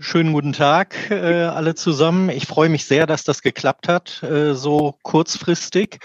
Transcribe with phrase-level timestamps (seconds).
[0.00, 2.28] Schönen guten Tag äh, alle zusammen.
[2.28, 6.00] Ich freue mich sehr, dass das geklappt hat, äh, so kurzfristig.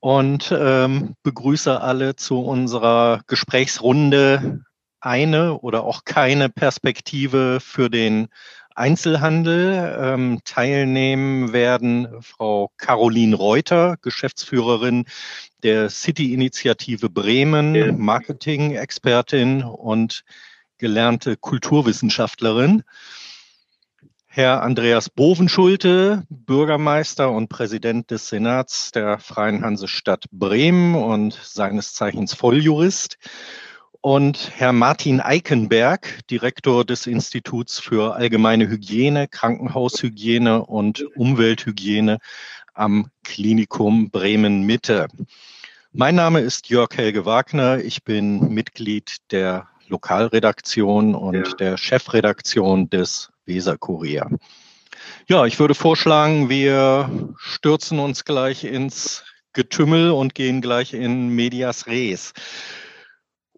[0.00, 4.60] Und ähm, begrüße alle zu unserer Gesprächsrunde
[5.00, 8.28] eine oder auch keine Perspektive für den
[8.74, 9.96] Einzelhandel.
[9.98, 15.06] Ähm, teilnehmen werden Frau Caroline Reuter, Geschäftsführerin
[15.62, 20.22] der City-Initiative Bremen, Marketing-Expertin und
[20.80, 22.82] gelernte Kulturwissenschaftlerin.
[24.26, 32.32] Herr Andreas Bovenschulte, Bürgermeister und Präsident des Senats der Freien Hansestadt Bremen und seines Zeichens
[32.34, 33.18] Volljurist
[34.00, 42.18] und Herr Martin Eikenberg, Direktor des Instituts für allgemeine Hygiene, Krankenhaushygiene und Umwelthygiene
[42.72, 45.08] am Klinikum Bremen Mitte.
[45.92, 47.78] Mein Name ist Jörg Helge Wagner.
[47.84, 51.54] Ich bin Mitglied der Lokalredaktion und ja.
[51.54, 54.30] der Chefredaktion des Weser Kurier.
[55.28, 61.86] Ja, ich würde vorschlagen, wir stürzen uns gleich ins Getümmel und gehen gleich in Medias
[61.86, 62.32] Res.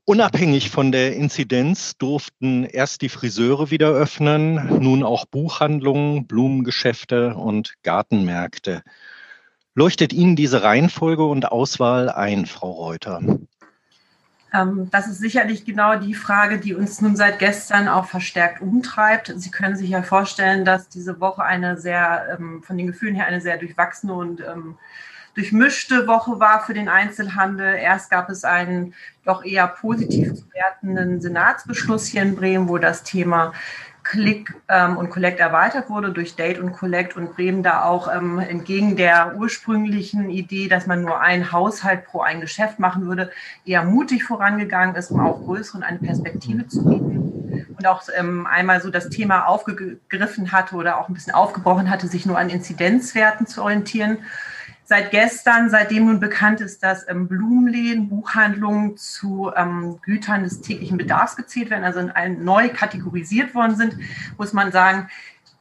[0.05, 7.75] Unabhängig von der Inzidenz durften erst die Friseure wieder öffnen, nun auch Buchhandlungen, Blumengeschäfte und
[7.85, 8.83] Gartenmärkte.
[9.75, 13.21] Leuchtet Ihnen diese Reihenfolge und Auswahl ein, Frau Reuter?
[14.53, 19.33] Ähm, das ist sicherlich genau die Frage, die uns nun seit gestern auch verstärkt umtreibt.
[19.37, 23.27] Sie können sich ja vorstellen, dass diese Woche eine sehr, ähm, von den Gefühlen her,
[23.27, 24.77] eine sehr durchwachsene und ähm,
[25.35, 27.75] durchmischte Woche war für den Einzelhandel.
[27.77, 28.95] Erst gab es einen
[29.25, 33.53] doch eher positiv zu wertenden Senatsbeschluss hier in Bremen, wo das Thema
[34.05, 38.39] Click ähm, und Collect erweitert wurde durch Date und Collect und Bremen da auch ähm,
[38.39, 43.31] entgegen der ursprünglichen Idee, dass man nur ein Haushalt pro ein Geschäft machen würde,
[43.65, 47.75] eher mutig vorangegangen ist, um auch größeren eine Perspektive zu bieten.
[47.77, 52.07] Und auch ähm, einmal so das Thema aufgegriffen hatte oder auch ein bisschen aufgebrochen hatte,
[52.07, 54.19] sich nur an Inzidenzwerten zu orientieren
[54.85, 60.99] seit gestern, seitdem nun bekannt ist, dass ähm, Blumenläden, Buchhandlungen zu ähm, Gütern des täglichen
[60.99, 63.97] Bedarfs gezählt werden, also in ein, neu kategorisiert worden sind,
[64.39, 65.09] muss man sagen,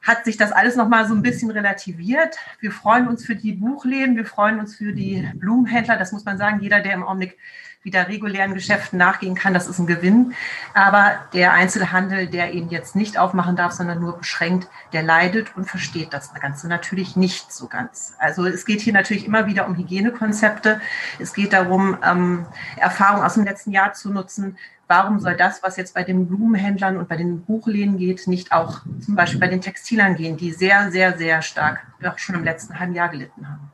[0.02, 2.38] hat sich das alles nochmal so ein bisschen relativiert.
[2.60, 5.98] Wir freuen uns für die Buchläden, wir freuen uns für die Blumenhändler.
[5.98, 7.38] Das muss man sagen, jeder, der im Augenblick
[7.84, 10.34] wieder regulären Geschäften nachgehen kann, das ist ein Gewinn.
[10.74, 15.66] Aber der Einzelhandel, der eben jetzt nicht aufmachen darf, sondern nur beschränkt, der leidet und
[15.66, 18.14] versteht das Ganze natürlich nicht so ganz.
[18.20, 20.80] Also es geht hier natürlich immer wieder um Hygienekonzepte.
[21.20, 22.46] Es geht darum, ähm,
[22.78, 24.58] Erfahrung aus dem letzten Jahr zu nutzen.
[24.92, 28.82] Warum soll das, was jetzt bei den Blumenhändlern und bei den Buchläden geht, nicht auch
[29.00, 32.78] zum Beispiel bei den Textilern gehen, die sehr, sehr, sehr stark auch schon im letzten
[32.78, 33.72] halben Jahr gelitten haben?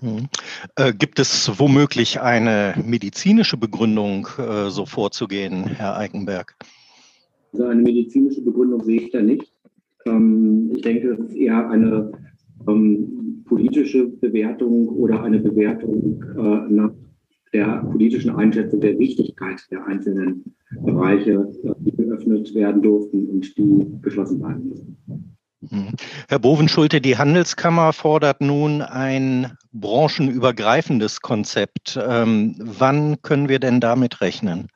[0.00, 0.28] Mhm.
[0.76, 6.54] Äh, gibt es womöglich eine medizinische Begründung, äh, so vorzugehen, Herr Eikenberg?
[7.52, 9.52] Also eine medizinische Begründung sehe ich da nicht.
[10.06, 12.12] Ähm, ich denke, es ist eher eine
[12.68, 16.92] ähm, politische Bewertung oder eine Bewertung äh, nach
[17.54, 23.86] der politischen Einschätzung der Wichtigkeit der einzelnen Bereiche, äh, die geöffnet werden durften und die
[24.02, 25.36] geschlossen bleiben müssen.
[25.70, 25.94] Mhm.
[26.28, 31.98] Herr Bovenschulte, die Handelskammer fordert nun ein branchenübergreifendes Konzept.
[32.06, 34.68] Ähm, wann können wir denn damit rechnen?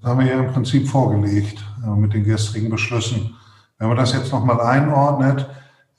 [0.00, 3.34] Das haben wir ja im Prinzip vorgelegt äh, mit den gestrigen Beschlüssen.
[3.78, 5.48] Wenn man das jetzt nochmal einordnet,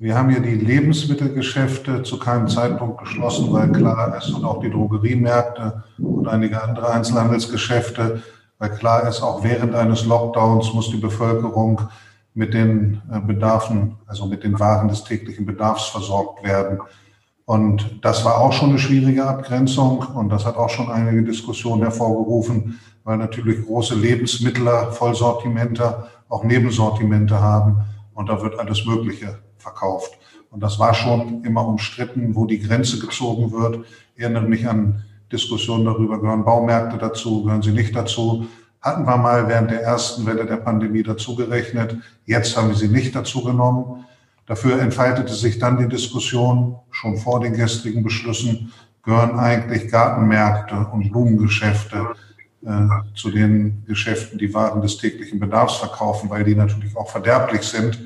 [0.01, 4.71] wir haben ja die Lebensmittelgeschäfte zu keinem Zeitpunkt geschlossen, weil klar ist, und auch die
[4.71, 8.23] Drogeriemärkte und einige andere Einzelhandelsgeschäfte,
[8.59, 11.81] weil klar ist, auch während eines Lockdowns muss die Bevölkerung
[12.33, 16.79] mit den äh, Bedarfen, also mit den Waren des täglichen Bedarfs versorgt werden.
[17.43, 21.81] Und das war auch schon eine schwierige Abgrenzung und das hat auch schon einige Diskussionen
[21.81, 27.81] hervorgerufen, weil natürlich große Lebensmittler, Vollsortimenter auch Nebensortimente haben
[28.13, 30.18] und da wird alles Mögliche verkauft.
[30.52, 33.86] Und das war schon immer umstritten, wo die Grenze gezogen wird.
[34.16, 38.47] Ich erinnere mich an Diskussionen darüber, gehören Baumärkte dazu, gehören sie nicht dazu.
[38.81, 41.97] Hatten wir mal während der ersten Welle der Pandemie dazugerechnet.
[42.25, 44.06] Jetzt haben wir sie nicht dazu genommen.
[44.47, 48.73] Dafür entfaltete sich dann die Diskussion schon vor den gestrigen Beschlüssen,
[49.03, 52.16] gehören eigentlich Gartenmärkte und Blumengeschäfte
[52.66, 57.62] äh, zu den Geschäften, die Waren des täglichen Bedarfs verkaufen, weil die natürlich auch verderblich
[57.62, 58.00] sind.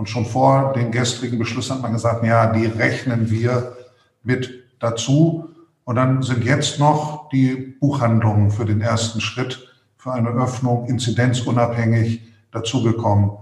[0.00, 3.76] Und schon vor den gestrigen Beschlüssen hat man gesagt, ja, die rechnen wir
[4.22, 5.50] mit dazu.
[5.84, 9.68] Und dann sind jetzt noch die Buchhandlungen für den ersten Schritt
[9.98, 13.32] für eine Öffnung inzidenzunabhängig dazugekommen.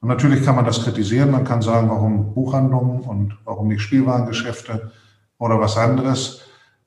[0.00, 1.30] Und natürlich kann man das kritisieren.
[1.30, 4.90] Man kann sagen, warum Buchhandlungen und warum nicht Spielwarengeschäfte
[5.38, 6.40] oder was anderes.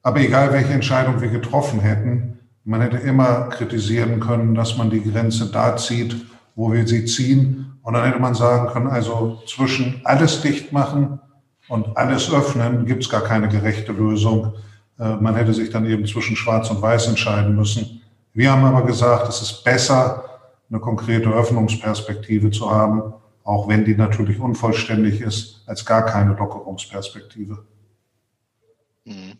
[0.03, 5.09] Aber egal, welche Entscheidung wir getroffen hätten, man hätte immer kritisieren können, dass man die
[5.09, 6.17] Grenze da zieht,
[6.55, 11.19] wo wir sie ziehen Und dann hätte man sagen können, also zwischen alles dicht machen
[11.67, 14.55] und alles öffnen gibt es gar keine gerechte Lösung.
[14.99, 18.01] Äh, man hätte sich dann eben zwischen Schwarz und Weiß entscheiden müssen.
[18.33, 20.23] Wir haben aber gesagt, es ist besser,
[20.67, 27.65] eine konkrete Öffnungsperspektive zu haben, auch wenn die natürlich unvollständig ist, als gar keine Lockerungsperspektive.
[29.05, 29.33] Mhm.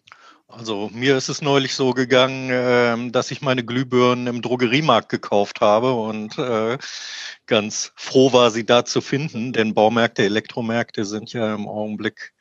[0.57, 5.59] Also mir ist es neulich so gegangen, äh, dass ich meine Glühbirnen im Drogeriemarkt gekauft
[5.59, 6.77] habe und äh,
[7.45, 12.33] ganz froh war, sie da zu finden, denn Baumärkte, Elektromärkte sind ja im Augenblick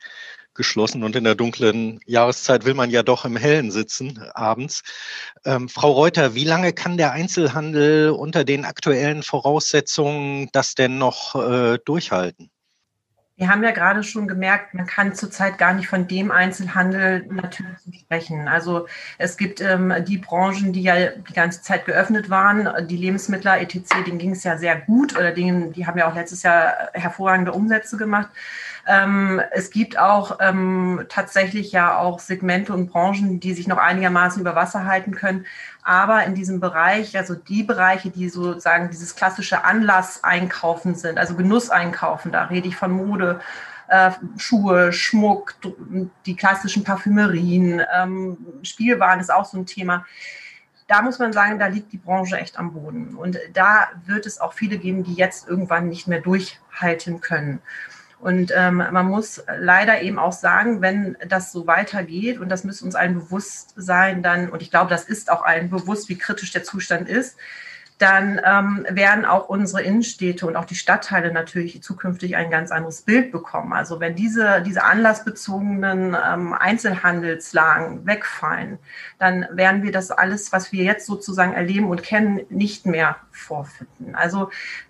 [0.53, 4.83] geschlossen und in der dunklen Jahreszeit will man ja doch im Hellen sitzen abends.
[5.43, 11.35] Ähm, Frau Reuter, wie lange kann der Einzelhandel unter den aktuellen Voraussetzungen das denn noch
[11.35, 12.49] äh, durchhalten?
[13.37, 17.99] Wir haben ja gerade schon gemerkt, man kann zurzeit gar nicht von dem Einzelhandel natürlich
[17.99, 18.47] sprechen.
[18.47, 18.87] Also
[19.17, 24.03] es gibt ähm, die Branchen, die ja die ganze Zeit geöffnet waren, die Lebensmittler etc.,
[24.05, 27.51] denen ging es ja sehr gut oder denen, die haben ja auch letztes Jahr hervorragende
[27.51, 28.29] Umsätze gemacht.
[28.87, 34.41] Ähm, es gibt auch ähm, tatsächlich ja auch Segmente und Branchen, die sich noch einigermaßen
[34.41, 35.45] über Wasser halten können.
[35.83, 42.31] Aber in diesem Bereich, also die Bereiche, die sozusagen dieses klassische Anlasseinkaufen sind, also Genusseinkaufen,
[42.31, 43.39] da rede ich von Mode,
[43.87, 45.55] äh, Schuhe, Schmuck,
[46.25, 50.05] die klassischen Parfümerien, ähm, Spielwaren ist auch so ein Thema
[50.87, 53.15] da muss man sagen, da liegt die Branche echt am Boden.
[53.15, 57.59] Und da wird es auch viele geben, die jetzt irgendwann nicht mehr durchhalten können.
[58.25, 62.83] Und ähm, man muss leider eben auch sagen, wenn das so weitergeht, und das müsste
[62.83, 66.51] uns allen bewusst sein, dann, und ich glaube, das ist auch allen bewusst, wie kritisch
[66.51, 67.37] der Zustand ist,
[67.99, 73.03] dann ähm, werden auch unsere Innenstädte und auch die Stadtteile natürlich zukünftig ein ganz anderes
[73.03, 73.73] Bild bekommen.
[73.73, 78.79] Also wenn diese, diese anlassbezogenen ähm, Einzelhandelslagen wegfallen,
[79.19, 84.15] dann werden wir das alles, was wir jetzt sozusagen erleben und kennen, nicht mehr vorfinden.
[84.15, 84.49] Also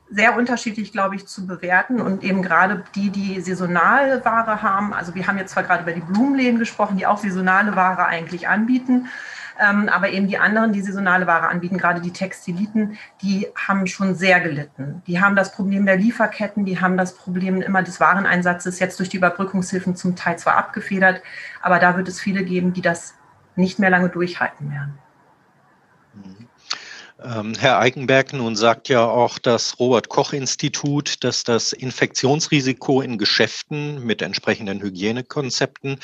[0.09, 4.93] sehr unterschiedlich, glaube ich, zu bewerten und eben gerade die, die saisonale Ware haben.
[4.93, 8.47] Also wir haben jetzt zwar gerade über die Blumenläden gesprochen, die auch saisonale Ware eigentlich
[8.47, 9.07] anbieten.
[9.57, 14.13] Ähm, aber eben die anderen, die saisonale Ware anbieten, gerade die Textiliten, die haben schon
[14.13, 15.01] sehr gelitten.
[15.07, 19.09] Die haben das Problem der Lieferketten, die haben das Problem immer des Wareneinsatzes jetzt durch
[19.09, 21.21] die Überbrückungshilfen zum Teil zwar abgefedert,
[21.61, 23.15] aber da wird es viele geben, die das
[23.55, 24.99] nicht mehr lange durchhalten werden.
[26.15, 26.47] Ähm,
[27.27, 34.05] Herr Eikenberg nun sagt ja auch das Robert Koch Institut, dass das Infektionsrisiko in Geschäften
[34.05, 35.97] mit entsprechenden Hygienekonzepten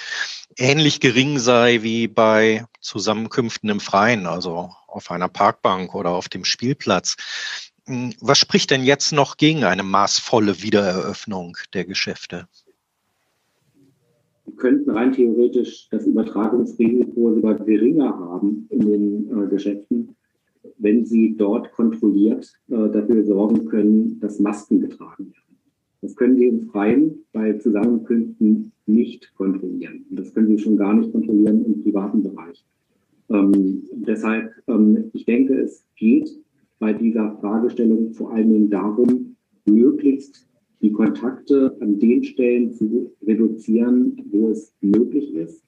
[0.58, 6.44] ähnlich gering sei wie bei Zusammenkünften im Freien, also auf einer Parkbank oder auf dem
[6.44, 7.18] Spielplatz.
[7.86, 12.48] Hm, was spricht denn jetzt noch gegen eine maßvolle Wiedereröffnung der Geschäfte?
[14.46, 20.16] Wir könnten rein theoretisch das Übertragungsrisiko sogar geringer haben in den äh, Geschäften,
[20.78, 25.58] wenn sie dort kontrolliert äh, dafür sorgen können, dass Masken getragen werden.
[26.02, 30.06] Das können sie im Freien bei Zusammenkünften nicht kontrollieren.
[30.10, 32.66] Das können sie schon gar nicht kontrollieren im privaten Bereich.
[33.30, 36.38] Ähm, deshalb, ähm, ich denke, es geht
[36.80, 39.36] bei dieser Fragestellung vor allen Dingen darum,
[39.66, 40.48] möglichst
[40.82, 45.64] die Kontakte an den Stellen zu reduzieren, wo es möglich ist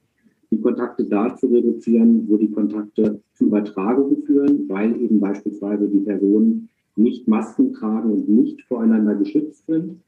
[0.53, 6.01] die Kontakte da zu reduzieren, wo die Kontakte zu Übertragungen führen, weil eben beispielsweise die
[6.01, 10.01] Personen nicht Masken tragen und nicht voreinander geschützt sind.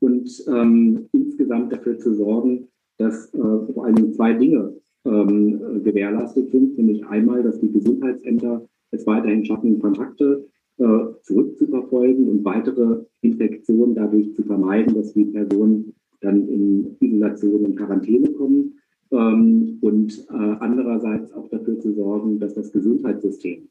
[0.00, 2.68] Und ähm, insgesamt dafür zu sorgen,
[2.98, 4.74] dass äh, vor allem zwei Dinge
[5.06, 12.44] ähm, gewährleistet sind, nämlich einmal, dass die Gesundheitsämter es weiterhin schaffen, Kontakte äh, zurückzuverfolgen und
[12.44, 18.74] weitere Infektionen dadurch zu vermeiden, dass die Personen dann in Isolation und Quarantäne kommen
[19.10, 23.68] und äh, andererseits auch dafür zu sorgen, dass das Gesundheitssystem,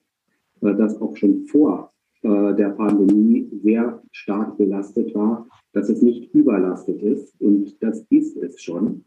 [0.61, 6.33] äh, das auch schon vor äh, der Pandemie sehr stark belastet war, dass es nicht
[6.33, 9.05] überlastet ist und das ist es schon.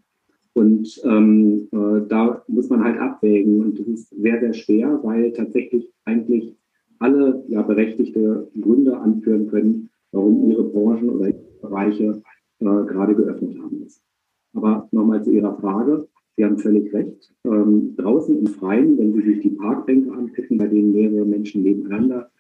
[0.53, 5.33] Und ähm, äh, da muss man halt abwägen und das ist sehr, sehr schwer, weil
[5.33, 6.57] tatsächlich eigentlich
[6.99, 11.33] alle ja, berechtigte Gründe anführen können, warum ihre Branchen oder
[11.63, 12.23] Bereiche
[12.59, 13.87] äh, gerade geöffnet haben.
[14.55, 16.09] Aber nochmal zu Ihrer Frage.
[16.41, 17.35] Sie haben völlig recht.
[17.45, 22.31] Ähm, draußen im Freien, wenn Sie sich die Parkbänke angucken, bei denen mehrere Menschen nebeneinander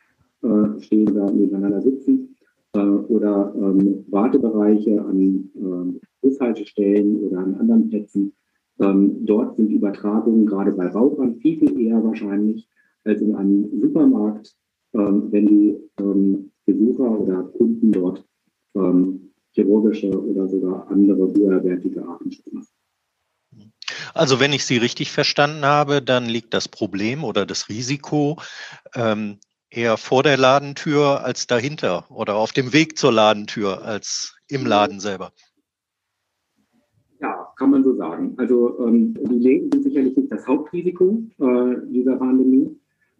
[0.40, 2.34] äh, stehen oder nebeneinander sitzen,
[2.72, 8.32] äh, oder ähm, Wartebereiche an äh, Bushaltestellen oder an anderen Plätzen,
[8.78, 12.66] ähm, dort sind Übertragungen gerade bei Rauchern viel, viel eher wahrscheinlich
[13.04, 14.56] als in einem Supermarkt,
[14.94, 18.26] ähm, wenn die ähm, Besucher oder Kunden dort
[18.74, 22.79] ähm, chirurgische oder sogar andere höherwertige Artenschutz machen.
[24.14, 28.38] Also wenn ich Sie richtig verstanden habe, dann liegt das Problem oder das Risiko
[28.94, 29.38] ähm,
[29.72, 34.98] Eher vor der Ladentür als dahinter oder auf dem Weg zur Ladentür als im Laden
[34.98, 35.30] selber.
[37.20, 38.34] Ja, kann man so sagen.
[38.36, 42.76] Also ähm, die Läden sind sicherlich nicht das Hauptrisiko äh, dieser Pandemie.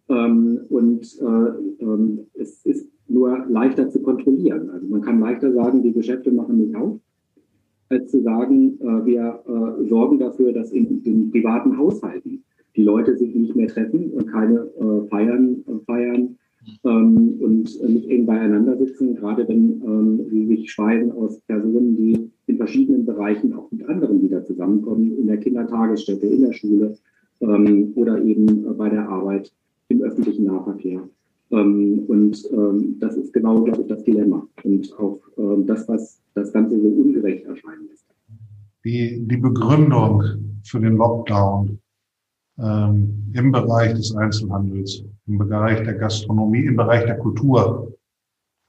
[0.09, 4.69] Ähm, und äh, ähm, es ist nur leichter zu kontrollieren.
[4.71, 6.99] Also man kann leichter sagen, die Geschäfte machen nicht auf,
[7.91, 12.43] als zu sagen, äh, wir äh, sorgen dafür, dass in den privaten Haushalten
[12.75, 16.37] die Leute sich nicht mehr treffen und keine äh, Feiern feiern
[16.85, 22.29] ähm, und nicht eng beieinander sitzen, gerade wenn ähm, sie sich speisen aus Personen, die
[22.47, 26.97] in verschiedenen Bereichen auch mit anderen wieder zusammenkommen, in der Kindertagesstätte, in der Schule
[27.41, 29.51] ähm, oder eben bei der Arbeit
[29.89, 31.01] im öffentlichen Nahverkehr.
[31.51, 36.21] Ähm, und ähm, das ist genau, glaube ich, das Dilemma und auch ähm, das, was
[36.33, 38.05] das Ganze so ungerecht erscheinen lässt.
[38.83, 40.23] Die, die Begründung
[40.63, 41.79] für den Lockdown
[42.57, 47.93] ähm, im Bereich des Einzelhandels, im Bereich der Gastronomie, im Bereich der Kultur,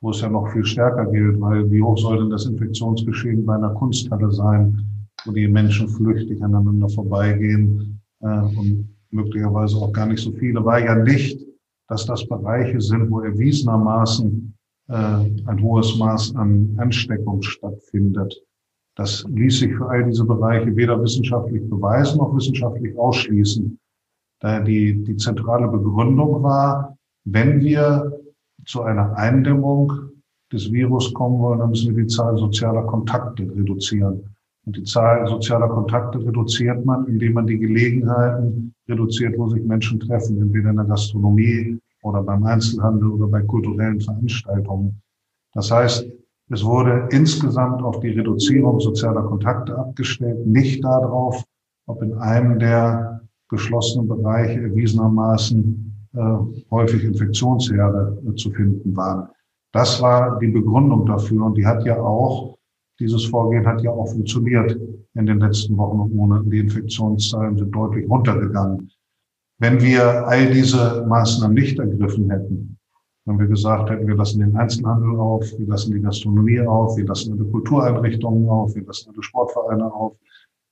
[0.00, 3.54] wo es ja noch viel stärker gilt, weil wie hoch soll denn das Infektionsgeschehen bei
[3.54, 4.84] einer Kunsthalle sein,
[5.24, 10.80] wo die Menschen flüchtig aneinander vorbeigehen äh, und möglicherweise auch gar nicht so viele, war
[10.80, 11.46] ja nicht,
[11.88, 14.54] dass das Bereiche sind, wo erwiesenermaßen
[14.88, 18.42] äh, ein hohes Maß an Ansteckung stattfindet.
[18.96, 23.78] Das ließ sich für all diese Bereiche weder wissenschaftlich beweisen noch wissenschaftlich ausschließen.
[24.40, 28.20] Daher die, die zentrale Begründung war, wenn wir
[28.66, 29.92] zu einer Eindämmung
[30.52, 34.31] des Virus kommen wollen, dann müssen wir die Zahl sozialer Kontakte reduzieren.
[34.64, 39.98] Und die Zahl sozialer Kontakte reduziert man, indem man die Gelegenheiten reduziert, wo sich Menschen
[39.98, 45.00] treffen, entweder in der Gastronomie oder beim Einzelhandel oder bei kulturellen Veranstaltungen.
[45.54, 46.06] Das heißt,
[46.50, 51.42] es wurde insgesamt auf die Reduzierung sozialer Kontakte abgestellt, nicht darauf,
[51.86, 56.18] ob in einem der geschlossenen Bereiche erwiesenermaßen äh,
[56.70, 59.28] häufig Infektionsherde äh, zu finden waren.
[59.72, 62.58] Das war die Begründung dafür und die hat ja auch,
[63.00, 64.78] dieses Vorgehen hat ja auch funktioniert
[65.14, 66.50] in den letzten Wochen und Monaten.
[66.50, 68.90] Die Infektionszahlen sind deutlich runtergegangen.
[69.58, 72.78] Wenn wir all diese Maßnahmen nicht ergriffen hätten,
[73.24, 77.06] wenn wir gesagt hätten, wir lassen den Einzelhandel auf, wir lassen die Gastronomie auf, wir
[77.06, 80.16] lassen alle Kultureinrichtungen auf, wir lassen alle Sportvereine auf,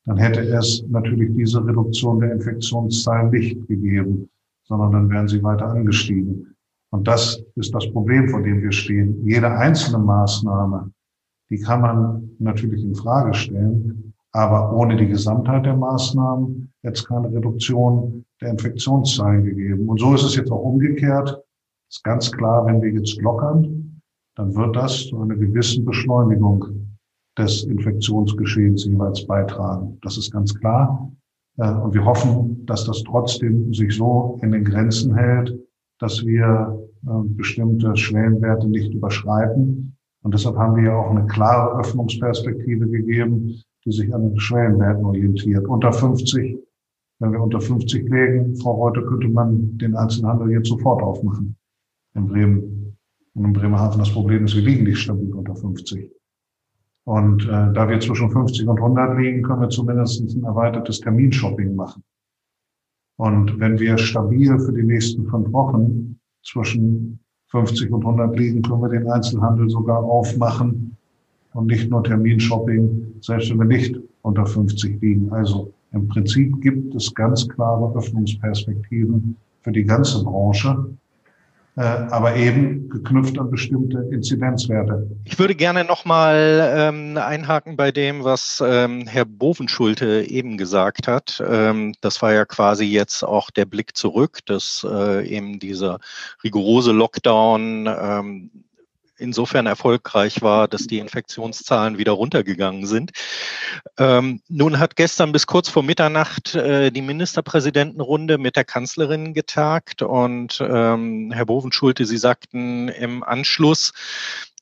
[0.07, 4.29] dann hätte es natürlich diese Reduktion der Infektionszahlen nicht gegeben,
[4.65, 6.57] sondern dann wären sie weiter angestiegen.
[6.91, 9.25] Und das ist das Problem, vor dem wir stehen.
[9.25, 10.91] Jede einzelne Maßnahme,
[11.51, 17.31] die kann man natürlich in Frage stellen, aber ohne die Gesamtheit der Maßnahmen es keine
[17.33, 19.89] Reduktion der Infektionszahlen gegeben.
[19.89, 21.45] Und so ist es jetzt auch umgekehrt
[21.91, 24.01] ist ganz klar, wenn wir jetzt lockern,
[24.37, 26.65] dann wird das zu einer gewissen Beschleunigung
[27.37, 29.99] des Infektionsgeschehens jeweils beitragen.
[30.03, 31.11] Das ist ganz klar.
[31.59, 35.59] Äh, und wir hoffen, dass das trotzdem sich so in den Grenzen hält,
[35.99, 39.97] dass wir äh, bestimmte Schwellenwerte nicht überschreiten.
[40.23, 45.05] Und deshalb haben wir ja auch eine klare Öffnungsperspektive gegeben, die sich an den Schwellenwerten
[45.05, 45.67] orientiert.
[45.67, 46.59] Unter 50,
[47.21, 51.57] wenn wir unter 50 legen, Frau Reuter, könnte man den Einzelhandel jetzt sofort aufmachen
[52.15, 52.97] in Bremen
[53.35, 53.99] und in Bremerhaven.
[53.99, 56.11] Das Problem ist, wir liegen nicht stabil unter 50.
[57.05, 61.75] Und äh, da wir zwischen 50 und 100 liegen, können wir zumindest ein erweitertes Terminshopping
[61.75, 62.05] machen.
[63.17, 68.83] Und wenn wir stabil für die nächsten fünf Wochen zwischen 50 und 100 liegen, können
[68.83, 70.97] wir den Einzelhandel sogar aufmachen
[71.53, 75.33] und nicht nur Terminshopping, selbst wenn wir nicht unter 50 liegen.
[75.33, 80.87] Also im Prinzip gibt es ganz klare Öffnungsperspektiven für die ganze Branche.
[81.77, 85.09] Äh, aber eben geknüpft an bestimmte Inzidenzwerte.
[85.25, 91.41] Ich würde gerne nochmal ähm, einhaken bei dem, was ähm, Herr Bovenschulte eben gesagt hat.
[91.47, 96.01] Ähm, das war ja quasi jetzt auch der Blick zurück, dass äh, eben dieser
[96.43, 98.51] rigorose Lockdown ähm,
[99.21, 103.13] insofern erfolgreich war, dass die Infektionszahlen wieder runtergegangen sind.
[103.99, 110.03] Ähm, nun hat gestern bis kurz vor Mitternacht äh, die Ministerpräsidentenrunde mit der Kanzlerin getagt
[110.03, 113.93] und ähm, Herr Bovenschulte, Sie sagten im Anschluss,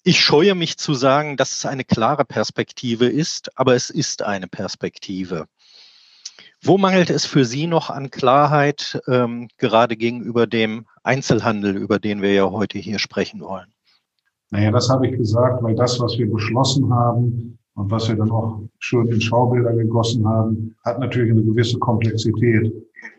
[0.05, 4.49] ich scheue mich zu sagen, dass es eine klare Perspektive ist, aber es ist eine
[4.49, 5.47] Perspektive.
[6.61, 12.21] Wo mangelt es für Sie noch an Klarheit, ähm, gerade gegenüber dem Einzelhandel, über den
[12.21, 13.73] wir ja heute hier sprechen wollen?
[14.51, 18.31] Naja, das habe ich gesagt, weil das, was wir beschlossen haben und was wir dann
[18.31, 22.73] auch schön in Schaubilder gegossen haben, hat natürlich eine gewisse Komplexität.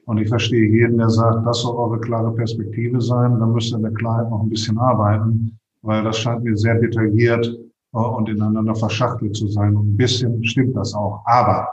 [0.05, 3.77] Und ich verstehe jeden, der sagt, das soll eure klare Perspektive sein, dann müsst ihr
[3.77, 7.45] in der Klarheit noch ein bisschen arbeiten, weil das scheint mir sehr detailliert
[7.93, 9.75] äh, und ineinander verschachtelt zu sein.
[9.75, 11.21] Und ein bisschen stimmt das auch.
[11.25, 11.67] Aber,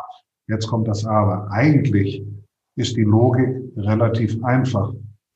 [0.49, 2.23] jetzt kommt das Aber, eigentlich
[2.77, 4.93] ist die Logik relativ einfach.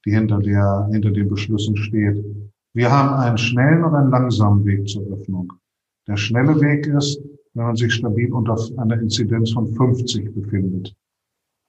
[0.07, 2.25] die hinter, der, hinter den Beschlüssen steht.
[2.73, 5.53] Wir haben einen schnellen und einen langsamen Weg zur Öffnung.
[6.07, 7.21] Der schnelle Weg ist,
[7.55, 10.95] wenn man sich stabil unter einer Inzidenz von 50 befindet.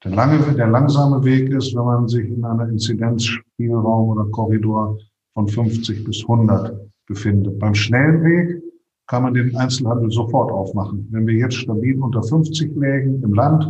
[0.04, 4.98] Der, lange, der langsame Weg ist, wenn man sich in einer Inzidenzspielraum oder Korridor
[5.34, 7.58] von 50 bis 100 befindet.
[7.58, 8.64] Beim schnellen Weg
[9.08, 11.08] kann man den Einzelhandel sofort aufmachen.
[11.12, 13.68] Wenn wir jetzt stabil unter 50 lägen im Land,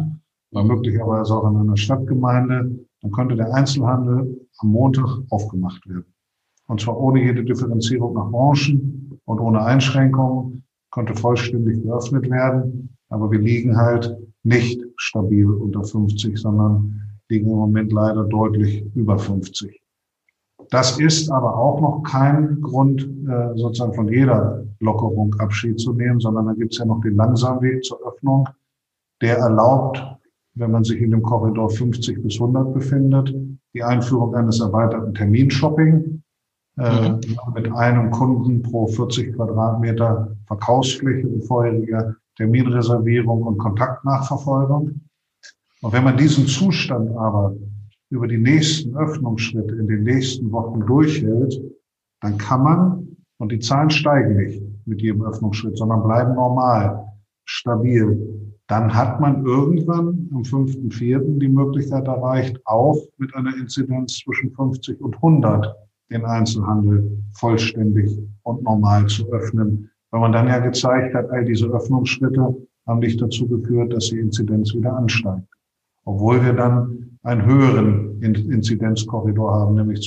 [0.52, 6.14] oder möglicherweise auch in einer Stadtgemeinde, dann könnte der Einzelhandel am Montag aufgemacht werden.
[6.72, 12.96] Und zwar ohne jede Differenzierung nach Branchen und ohne Einschränkungen, könnte vollständig geöffnet werden.
[13.10, 19.20] Aber wir liegen halt nicht stabil unter 50, sondern liegen im Moment leider deutlich über
[19.20, 19.82] 50.
[20.70, 26.22] Das ist aber auch noch kein Grund, äh, sozusagen von jeder Lockerung Abschied zu nehmen,
[26.22, 28.48] sondern da gibt es ja noch den langsamen Weg zur Öffnung.
[29.20, 30.01] Der erlaubt,
[30.54, 33.36] wenn man sich in dem Korridor 50 bis 100 befindet,
[33.74, 36.21] die Einführung eines erweiterten Terminshopping
[36.75, 37.20] mhm.
[37.54, 45.01] mit einem Kunden pro 40 Quadratmeter Verkaufsfläche und vorheriger Terminreservierung und Kontaktnachverfolgung.
[45.82, 47.56] Und wenn man diesen Zustand aber
[48.10, 51.60] über die nächsten Öffnungsschritte in den nächsten Wochen durchhält,
[52.22, 57.08] dann kann man, und die Zahlen steigen nicht mit jedem Öffnungsschritt, sondern bleiben normal,
[57.46, 61.40] stabil, dann hat man irgendwann am 5.4.
[61.40, 65.75] die Möglichkeit erreicht, auch mit einer Inzidenz zwischen 50 und 100
[66.12, 68.12] den Einzelhandel vollständig
[68.44, 69.89] und normal zu öffnen.
[70.12, 72.56] Weil man dann ja gezeigt hat, all diese Öffnungsschritte
[72.88, 75.48] haben nicht dazu geführt, dass die Inzidenz wieder ansteigt.
[76.03, 80.01] Obwohl wir dann einen höheren Inzidenzkorridor haben, nämlich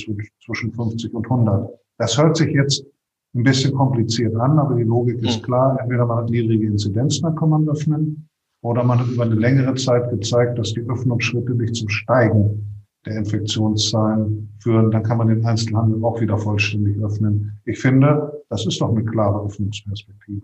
[0.45, 1.69] zwischen 50 und 100.
[1.97, 2.85] Das hört sich jetzt
[3.33, 5.43] ein bisschen kompliziert an, aber die Logik ist hm.
[5.43, 5.77] klar.
[5.79, 8.29] Entweder man hat niedrige Inzidenzen, dann kann man öffnen,
[8.61, 12.74] oder man hat über eine längere Zeit gezeigt, dass die Öffnungsschritte nicht zum Steigen
[13.05, 14.91] der Infektionszahlen führen.
[14.91, 17.59] Dann kann man den Einzelhandel auch wieder vollständig öffnen.
[17.65, 20.41] Ich finde, das ist doch eine klare Öffnungsperspektive.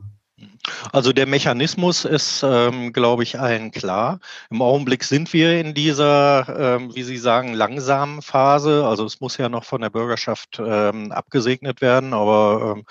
[0.91, 4.19] Also der Mechanismus ist, ähm, glaube ich, allen klar.
[4.49, 8.85] Im Augenblick sind wir in dieser, ähm, wie Sie sagen, langsamen Phase.
[8.85, 12.83] Also es muss ja noch von der Bürgerschaft ähm, abgesegnet werden, aber ähm,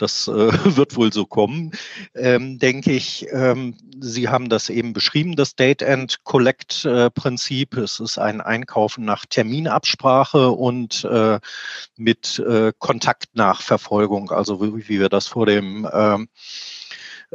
[0.00, 0.32] das äh,
[0.76, 1.72] wird wohl so kommen,
[2.14, 3.26] ähm, denke ich.
[3.32, 7.76] Ähm, Sie haben das eben beschrieben, das Date-and-Collect-Prinzip.
[7.76, 11.38] Es ist ein Einkaufen nach Terminabsprache und äh,
[11.96, 16.28] mit äh, Kontaktnachverfolgung, also wie, wie wir das vor dem ähm,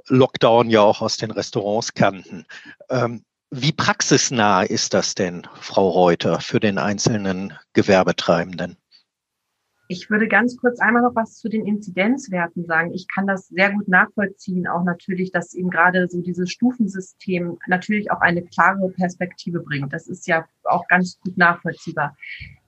[0.08, 2.46] Lockdown ja auch aus den Restaurants kannten.
[2.90, 8.78] Ähm, wie praxisnah ist das denn, Frau Reuter, für den einzelnen Gewerbetreibenden?
[9.88, 12.94] Ich würde ganz kurz einmal noch was zu den Inzidenzwerten sagen.
[12.94, 18.10] Ich kann das sehr gut nachvollziehen, auch natürlich, dass eben gerade so dieses Stufensystem natürlich
[18.12, 19.94] auch eine klare Perspektive bringt.
[19.94, 22.18] Das ist ja auch ganz gut nachvollziehbar.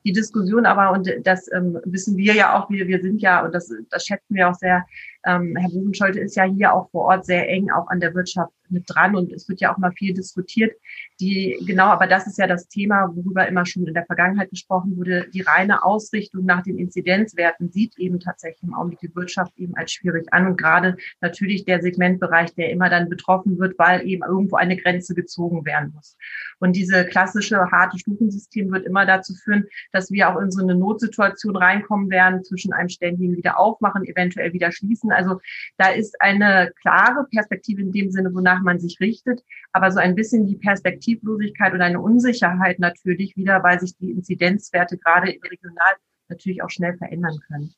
[0.07, 3.53] Die Diskussion aber, und das ähm, wissen wir ja auch, wir, wir sind ja, und
[3.53, 4.85] das, das schätzen wir auch sehr,
[5.25, 8.53] ähm, Herr Bubenscholte ist ja hier auch vor Ort sehr eng auch an der Wirtschaft
[8.69, 10.73] mit dran und es wird ja auch mal viel diskutiert.
[11.19, 14.97] Die, genau, aber das ist ja das Thema, worüber immer schon in der Vergangenheit gesprochen
[14.97, 15.27] wurde.
[15.33, 19.91] Die reine Ausrichtung nach den Inzidenzwerten sieht eben tatsächlich im Augenblick die Wirtschaft eben als
[19.91, 24.55] schwierig an und gerade natürlich der Segmentbereich, der immer dann betroffen wird, weil eben irgendwo
[24.55, 26.17] eine Grenze gezogen werden muss.
[26.59, 29.65] Und diese klassische harte Stufensystem wird immer dazu führen,
[29.97, 34.71] dass wir auch in so eine Notsituation reinkommen werden zwischen einem ständigen Wiederaufmachen, eventuell wieder
[34.71, 35.11] schließen.
[35.11, 35.39] Also
[35.77, 40.13] da ist eine klare Perspektive in dem Sinne, wonach man sich richtet, aber so ein
[40.13, 45.93] bisschen die Perspektivlosigkeit und eine Unsicherheit natürlich wieder, weil sich die Inzidenzwerte gerade regional
[46.29, 47.73] natürlich auch schnell verändern können.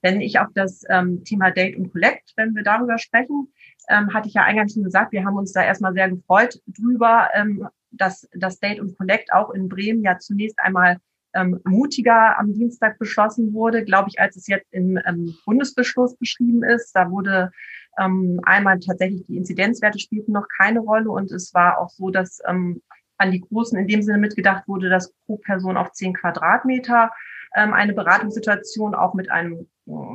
[0.00, 3.52] Wenn ich auf das ähm, Thema Date und Collect, wenn wir darüber sprechen,
[3.88, 7.28] ähm, hatte ich ja eingangs schon gesagt, wir haben uns da erstmal sehr gefreut drüber,
[7.34, 10.98] ähm, dass das Date und Collect auch in Bremen ja zunächst einmal
[11.34, 16.62] ähm, mutiger am Dienstag beschlossen wurde, glaube ich, als es jetzt im ähm, Bundesbeschluss beschrieben
[16.62, 16.92] ist.
[16.92, 17.50] Da wurde
[17.98, 22.40] ähm, einmal tatsächlich die Inzidenzwerte spielten noch keine Rolle und es war auch so, dass
[22.46, 22.82] ähm,
[23.18, 27.10] an die Großen in dem Sinne mitgedacht wurde, dass pro Person auf zehn Quadratmeter
[27.54, 29.68] ähm, eine Beratungssituation auch mit einem,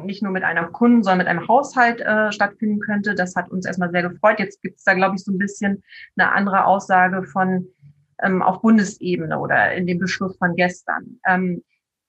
[0.04, 3.16] nicht nur mit einem Kunden, sondern mit einem Haushalt äh, stattfinden könnte.
[3.16, 4.40] Das hat uns erstmal sehr gefreut.
[4.40, 5.84] Jetzt gibt es da, glaube ich, so ein bisschen
[6.18, 7.68] eine andere Aussage von
[8.22, 11.20] ähm, auf Bundesebene oder in dem Beschluss von gestern.
[11.26, 11.64] Ähm,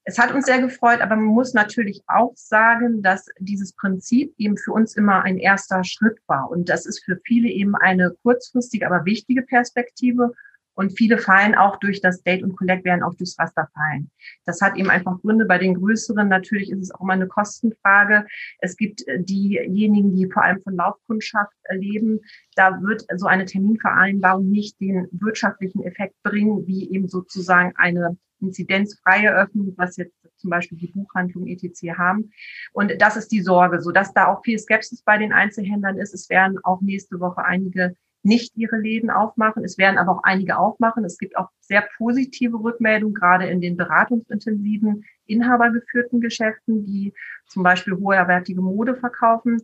[0.05, 4.57] es hat uns sehr gefreut, aber man muss natürlich auch sagen, dass dieses Prinzip eben
[4.57, 6.51] für uns immer ein erster Schritt war.
[6.51, 10.33] Und das ist für viele eben eine kurzfristige, aber wichtige Perspektive.
[10.79, 14.13] Und viele fallen auch durch das Date und Collect werden auch durchs Raster fallen.
[14.45, 15.45] Das hat eben einfach Gründe.
[15.45, 18.25] Bei den größeren natürlich ist es auch immer eine Kostenfrage.
[18.61, 22.21] Es gibt äh, diejenigen, die vor allem von Laufkundschaft leben.
[22.55, 29.35] Da wird so eine Terminvereinbarung nicht den wirtschaftlichen Effekt bringen, wie eben sozusagen eine inzidenzfreie
[29.35, 31.99] Öffnung, was jetzt zum Beispiel die Buchhandlung etc.
[31.99, 32.31] haben.
[32.73, 36.15] Und das ist die Sorge, so dass da auch viel Skepsis bei den Einzelhändlern ist.
[36.15, 39.65] Es werden auch nächste Woche einige nicht ihre Läden aufmachen.
[39.65, 41.05] Es werden aber auch einige aufmachen.
[41.05, 47.15] Es gibt auch sehr positive Rückmeldungen, gerade in den beratungsintensiven, inhabergeführten Geschäften, die
[47.47, 49.63] zum Beispiel hoherwertige Mode verkaufen.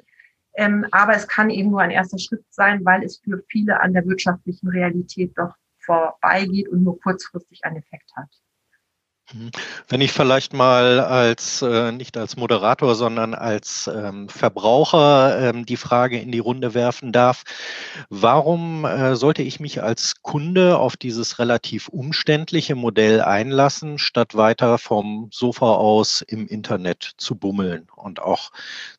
[0.56, 3.92] Ähm, aber es kann eben nur ein erster Schritt sein, weil es für viele an
[3.92, 8.28] der wirtschaftlichen Realität doch vorbeigeht und nur kurzfristig einen Effekt hat.
[9.32, 9.50] Mhm.
[9.88, 15.78] Wenn ich vielleicht mal als, äh, nicht als Moderator, sondern als ähm, Verbraucher ähm, die
[15.78, 17.44] Frage in die Runde werfen darf,
[18.10, 24.76] warum äh, sollte ich mich als Kunde auf dieses relativ umständliche Modell einlassen, statt weiter
[24.76, 28.50] vom Sofa aus im Internet zu bummeln und auch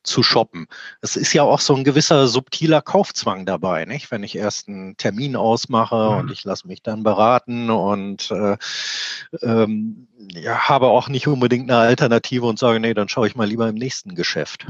[0.02, 0.68] zu shoppen?
[1.02, 4.10] Es ist ja auch so ein gewisser subtiler Kaufzwang dabei, nicht?
[4.10, 6.18] Wenn ich erst einen Termin ausmache mhm.
[6.18, 8.58] und ich lasse mich dann beraten und äh,
[9.44, 13.48] ähm, ja, habe auch nicht unbedingt eine Alternative und sage, nee, dann schaue ich mal
[13.48, 14.68] lieber im nächsten Geschäft.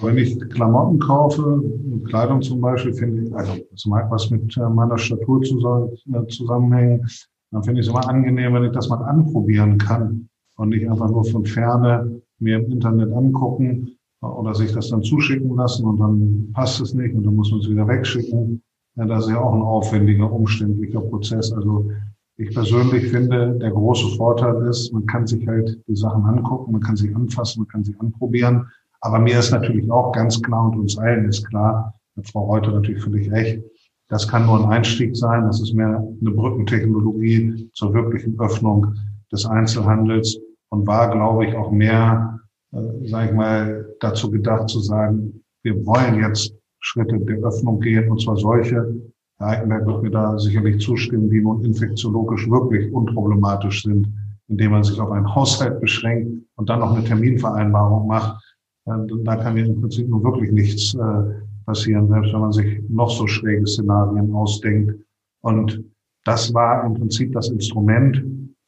[0.00, 1.62] Wenn ich Klamotten kaufe,
[2.08, 7.08] Kleidung zum Beispiel, finde ich, also es mag was mit äh, meiner Statur äh, zusammenhängen,
[7.50, 11.10] dann finde ich es immer angenehm, wenn ich das mal anprobieren kann und nicht einfach
[11.10, 16.50] nur von Ferne mir im Internet angucken oder sich das dann zuschicken lassen und dann
[16.52, 18.62] passt es nicht und dann muss man es wieder wegschicken.
[18.96, 21.52] Ja, das ist ja auch ein aufwendiger, umständlicher Prozess.
[21.52, 21.90] Also
[22.38, 26.80] ich persönlich finde, der große Vorteil ist, man kann sich halt die Sachen angucken, man
[26.80, 28.66] kann sie anfassen, man kann sie anprobieren.
[29.00, 32.72] Aber mir ist natürlich auch ganz klar und uns allen ist klar, hat Frau Reuter
[32.72, 33.62] natürlich völlig recht,
[34.08, 35.44] das kann nur ein Einstieg sein.
[35.44, 38.94] Das ist mehr eine Brückentechnologie zur wirklichen Öffnung
[39.30, 40.38] des Einzelhandels
[40.70, 42.40] und war, glaube ich, auch mehr,
[42.72, 48.10] äh, sage ich mal, dazu gedacht zu sagen, wir wollen jetzt Schritte der Öffnung gehen
[48.10, 48.94] und zwar solche,
[49.38, 54.08] Herr Eichenberg wird mir da sicherlich zustimmen, die nun infektiologisch wirklich unproblematisch sind,
[54.48, 58.42] indem man sich auf einen Haushalt beschränkt und dann noch eine Terminvereinbarung macht.
[58.84, 61.34] Da kann im Prinzip nur wirklich nichts äh,
[61.66, 64.94] passieren, selbst wenn man sich noch so schräge Szenarien ausdenkt.
[65.42, 65.84] Und
[66.24, 68.16] das war im Prinzip das Instrument,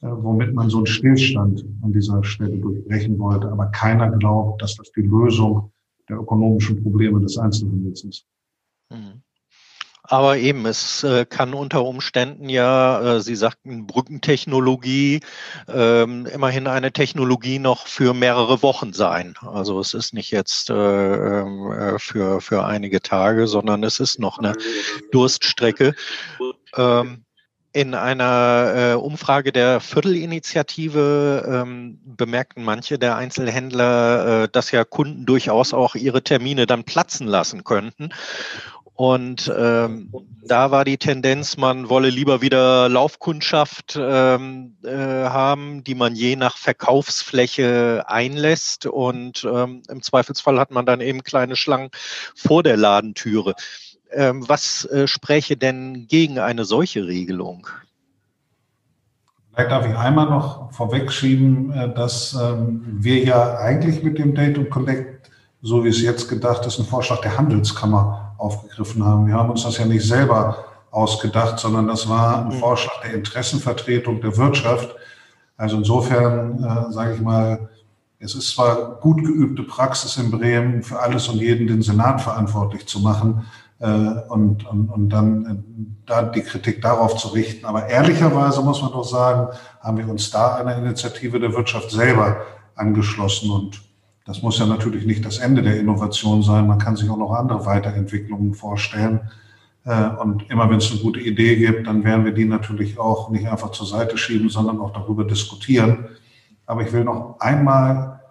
[0.01, 3.51] äh, womit man so einen Stillstand an dieser Stelle durchbrechen wollte.
[3.51, 5.71] Aber keiner glaubt, dass das die Lösung
[6.07, 8.25] der ökonomischen Probleme des Einzelhandels ist.
[8.91, 9.23] Mhm.
[10.03, 15.21] Aber eben, es äh, kann unter Umständen ja, äh, Sie sagten Brückentechnologie,
[15.67, 19.35] ähm, immerhin eine Technologie noch für mehrere Wochen sein.
[19.41, 24.19] Also es ist nicht jetzt äh, ähm, äh, für, für einige Tage, sondern es ist
[24.19, 24.55] noch eine
[25.11, 25.93] Durststrecke.
[26.75, 27.23] Ähm,
[27.73, 35.25] in einer äh, Umfrage der Viertelinitiative ähm, bemerkten manche der Einzelhändler, äh, dass ja Kunden
[35.25, 38.09] durchaus auch ihre Termine dann platzen lassen könnten.
[38.93, 40.11] Und ähm,
[40.43, 46.35] da war die Tendenz, man wolle lieber wieder Laufkundschaft ähm, äh, haben, die man je
[46.35, 48.85] nach Verkaufsfläche einlässt.
[48.85, 51.89] Und ähm, im Zweifelsfall hat man dann eben kleine Schlangen
[52.35, 53.55] vor der Ladentüre.
[54.11, 57.67] Ähm, was äh, spräche denn gegen eine solche Regelung?
[59.53, 64.57] Vielleicht darf ich einmal noch vorwegschieben, äh, dass ähm, wir ja eigentlich mit dem Date
[64.57, 65.29] und Connect,
[65.61, 69.27] so wie es jetzt gedacht ist, einen Vorschlag der Handelskammer aufgegriffen haben.
[69.27, 72.59] Wir haben uns das ja nicht selber ausgedacht, sondern das war ein mhm.
[72.59, 74.95] Vorschlag der Interessenvertretung der Wirtschaft.
[75.57, 77.69] Also insofern äh, sage ich mal,
[78.19, 82.85] es ist zwar gut geübte Praxis in Bremen, für alles und jeden den Senat verantwortlich
[82.87, 83.45] zu machen
[83.79, 85.55] äh, und, und, und dann äh,
[86.05, 87.65] da die Kritik darauf zu richten.
[87.65, 89.47] Aber ehrlicherweise muss man doch sagen,
[89.79, 92.41] haben wir uns da einer Initiative der Wirtschaft selber
[92.75, 93.81] angeschlossen und
[94.25, 96.67] das muss ja natürlich nicht das Ende der Innovation sein.
[96.67, 99.21] Man kann sich auch noch andere Weiterentwicklungen vorstellen.
[99.83, 103.29] Äh, und immer wenn es eine gute Idee gibt, dann werden wir die natürlich auch
[103.29, 106.05] nicht einfach zur Seite schieben, sondern auch darüber diskutieren.
[106.65, 108.21] Aber ich will noch einmal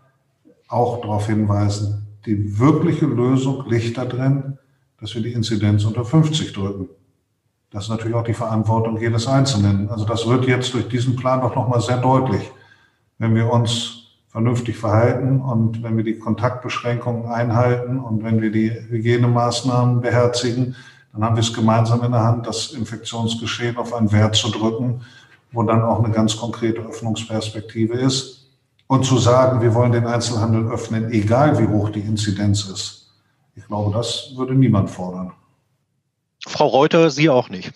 [0.69, 4.59] auch darauf hinweisen, die wirkliche Lösung liegt da drin,
[5.01, 6.89] dass wir die Inzidenz unter 50 drücken.
[7.71, 9.89] Das ist natürlich auch die Verantwortung jedes Einzelnen.
[9.89, 12.51] Also das wird jetzt durch diesen Plan doch nochmal sehr deutlich.
[13.19, 14.00] Wenn wir uns
[14.31, 20.77] vernünftig verhalten und wenn wir die Kontaktbeschränkungen einhalten und wenn wir die Hygienemaßnahmen beherzigen,
[21.13, 25.03] dann haben wir es gemeinsam in der Hand, das Infektionsgeschehen auf einen Wert zu drücken,
[25.51, 28.47] wo dann auch eine ganz konkrete Öffnungsperspektive ist.
[28.87, 33.13] Und zu sagen, wir wollen den Einzelhandel öffnen, egal wie hoch die Inzidenz ist.
[33.55, 35.33] Ich glaube, das würde niemand fordern.
[36.47, 37.73] Frau Reuter, Sie auch nicht.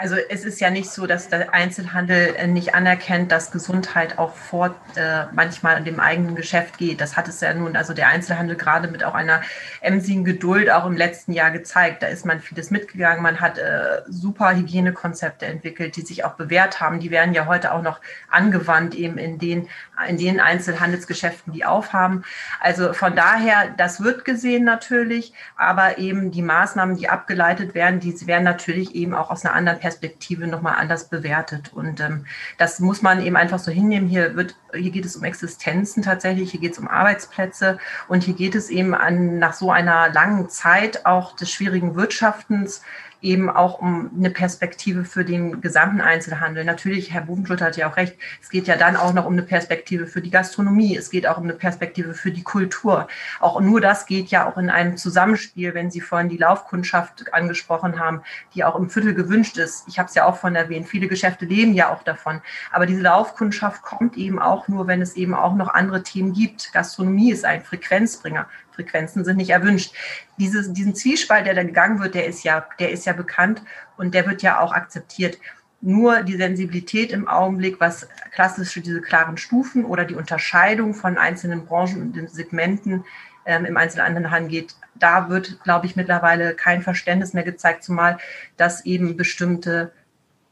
[0.00, 4.34] Also es ist ja nicht so, dass der Einzelhandel äh, nicht anerkennt, dass Gesundheit auch
[4.34, 7.02] vor äh, manchmal in dem eigenen Geschäft geht.
[7.02, 9.42] Das hat es ja nun, also der Einzelhandel gerade mit auch einer
[9.82, 12.02] emsigen Geduld auch im letzten Jahr gezeigt.
[12.02, 13.22] Da ist man vieles mitgegangen.
[13.22, 17.00] Man hat äh, super Hygienekonzepte entwickelt, die sich auch bewährt haben.
[17.00, 19.68] Die werden ja heute auch noch angewandt eben in den,
[20.08, 22.24] in den Einzelhandelsgeschäften, die aufhaben.
[22.60, 28.26] Also von daher, das wird gesehen natürlich, aber eben die Maßnahmen, die abgeleitet werden, die
[28.26, 31.72] werden natürlich eben auch aus einer anderen Perspektive nochmal anders bewertet.
[31.72, 32.26] Und ähm,
[32.58, 34.08] das muss man eben einfach so hinnehmen.
[34.08, 38.34] Hier wird, hier geht es um Existenzen tatsächlich, hier geht es um Arbeitsplätze und hier
[38.34, 42.82] geht es eben an, nach so einer langen Zeit auch des schwierigen Wirtschaftens
[43.22, 46.64] eben auch um eine Perspektive für den gesamten Einzelhandel.
[46.64, 49.42] Natürlich, Herr Bubenschulter hat ja auch recht, es geht ja dann auch noch um eine
[49.42, 53.08] Perspektive für die Gastronomie, es geht auch um eine Perspektive für die Kultur.
[53.40, 57.98] Auch nur das geht ja auch in einem Zusammenspiel, wenn Sie vorhin die Laufkundschaft angesprochen
[57.98, 58.22] haben,
[58.54, 59.84] die auch im Viertel gewünscht ist.
[59.88, 62.40] Ich habe es ja auch von erwähnt, viele Geschäfte leben ja auch davon.
[62.72, 66.72] Aber diese Laufkundschaft kommt eben auch nur, wenn es eben auch noch andere Themen gibt.
[66.72, 68.46] Gastronomie ist ein Frequenzbringer.
[68.72, 69.94] Frequenzen sind nicht erwünscht.
[70.38, 73.62] Dieses, diesen Zwiespalt, der da gegangen wird, der ist ja, der ist ja bekannt
[73.96, 75.38] und der wird ja auch akzeptiert.
[75.82, 81.64] Nur die Sensibilität im Augenblick, was klassisch diese klaren Stufen oder die Unterscheidung von einzelnen
[81.64, 83.04] Branchen und Segmenten
[83.46, 88.18] ähm, im Einzelhandel geht, da wird, glaube ich, mittlerweile kein Verständnis mehr gezeigt, zumal
[88.58, 89.92] dass eben bestimmte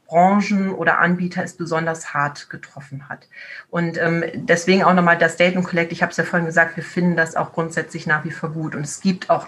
[0.09, 3.27] Branchen oder Anbieter es besonders hart getroffen hat.
[3.69, 5.91] Und ähm, deswegen auch nochmal das Date und Collect.
[5.91, 8.75] Ich habe es ja vorhin gesagt, wir finden das auch grundsätzlich nach wie vor gut.
[8.75, 9.47] Und es gibt auch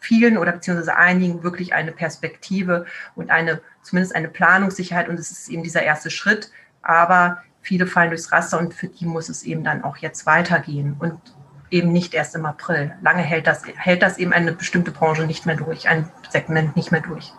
[0.00, 5.08] vielen oder beziehungsweise einigen wirklich eine Perspektive und eine, zumindest eine Planungssicherheit.
[5.08, 6.50] Und es ist eben dieser erste Schritt.
[6.82, 10.96] Aber viele fallen durchs Raster und für die muss es eben dann auch jetzt weitergehen.
[10.98, 11.20] Und
[11.70, 12.92] eben nicht erst im April.
[13.02, 16.90] Lange hält das, hält das eben eine bestimmte Branche nicht mehr durch, ein Segment nicht
[16.90, 17.32] mehr durch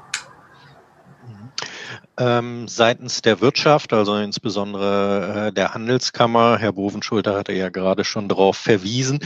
[2.18, 8.28] ähm, seitens der Wirtschaft, also insbesondere äh, der Handelskammer, Herr Bovenschulter hatte ja gerade schon
[8.28, 9.20] darauf verwiesen,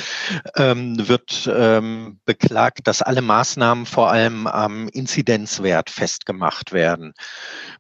[0.58, 7.14] ähm, wird ähm, beklagt, dass alle Maßnahmen vor allem am Inzidenzwert festgemacht werden.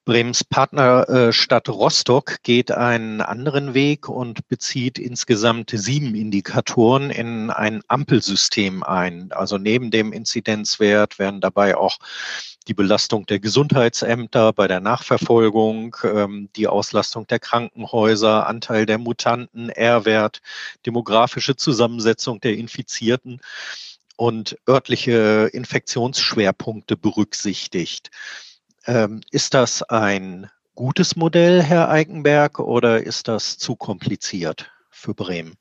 [0.05, 7.81] Bremens Partnerstadt äh, Rostock geht einen anderen Weg und bezieht insgesamt sieben Indikatoren in ein
[7.87, 9.31] Ampelsystem ein.
[9.31, 11.97] Also neben dem Inzidenzwert werden dabei auch
[12.67, 19.69] die Belastung der Gesundheitsämter bei der Nachverfolgung, ähm, die Auslastung der Krankenhäuser, Anteil der Mutanten,
[19.69, 20.41] R-Wert,
[20.85, 23.41] demografische Zusammensetzung der Infizierten
[24.15, 28.11] und örtliche Infektionsschwerpunkte berücksichtigt.
[28.85, 35.55] Ähm, ist das ein gutes Modell, Herr Eikenberg, oder ist das zu kompliziert für Bremen?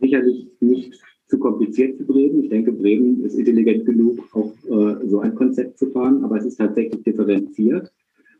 [0.00, 2.44] Sicherlich nicht zu kompliziert für Bremen.
[2.44, 6.44] Ich denke, Bremen ist intelligent genug, auch äh, so ein Konzept zu fahren, aber es
[6.44, 7.92] ist tatsächlich differenziert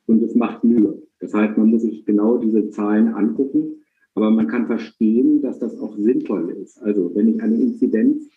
[0.07, 1.03] und es macht Mühe.
[1.21, 3.83] Das heißt, man muss sich genau diese Zahlen angucken,
[4.15, 6.81] aber man kann verstehen, dass das auch sinnvoll ist.
[6.83, 8.29] Also wenn ich eine Inzidenz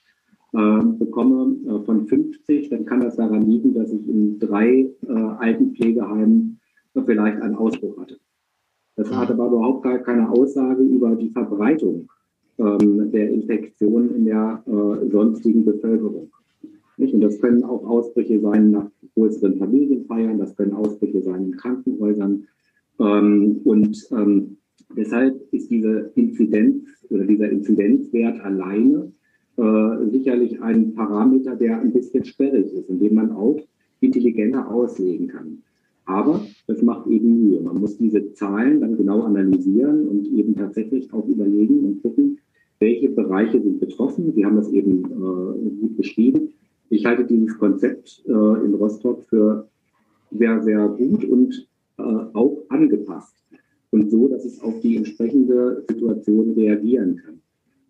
[0.53, 5.11] äh, bekomme äh, von 50, dann kann das daran liegen, dass ich in drei äh,
[5.11, 6.59] Altenpflegeheimen
[7.05, 8.19] vielleicht einen Ausbruch hatte.
[8.97, 12.09] Das hat aber überhaupt gar keine Aussage über die Verbreitung
[12.59, 16.29] ähm, der Infektion in der äh, sonstigen Bevölkerung.
[16.97, 17.13] Nicht?
[17.13, 22.47] Und das können auch Ausbrüche sein nach größeren Familienfeiern, das können Ausbrüche sein in Krankenhäusern.
[22.99, 24.57] Ähm, und ähm,
[24.95, 29.11] deshalb ist diese Inzidenz oder dieser Inzidenzwert alleine
[29.57, 33.59] äh, sicherlich ein Parameter, der ein bisschen sperrig ist und den man auch
[34.01, 35.63] intelligenter auslegen kann.
[36.05, 37.61] Aber es macht eben Mühe.
[37.61, 42.39] Man muss diese Zahlen dann genau analysieren und eben tatsächlich auch überlegen und gucken,
[42.79, 44.33] welche Bereiche sind betroffen.
[44.33, 46.53] Sie haben das eben äh, gut beschrieben.
[46.89, 49.67] Ich halte dieses Konzept äh, in Rostock für
[50.31, 53.35] sehr, sehr gut und äh, auch angepasst.
[53.91, 57.41] Und so, dass es auf die entsprechende Situation reagieren kann.